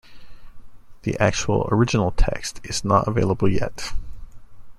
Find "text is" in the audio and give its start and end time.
2.09-2.83